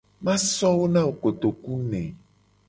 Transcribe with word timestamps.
Ma 0.25 0.35
so 0.53 0.69
wo 0.77 0.85
na 0.93 1.01
wo 1.05 1.11
kotoku 1.21 1.73
ne. 1.89 2.03